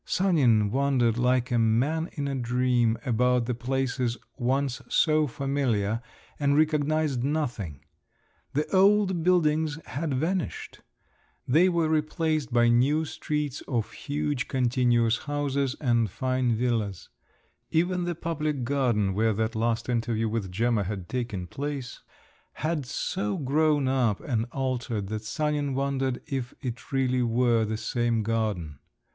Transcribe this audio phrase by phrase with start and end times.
[0.03, 6.01] Sanin wandered like a man in a dream about the places once so familiar,
[6.39, 7.81] and recognised nothing;
[8.53, 10.81] the old buildings had vanished;
[11.47, 17.09] they were replaced by new streets of huge continuous houses and fine villas;
[17.69, 22.01] even the public garden, where that last interview with Gemma had taken place,
[22.53, 28.23] had so grown up and altered that Sanin wondered if it really were the same
[28.23, 28.79] garden.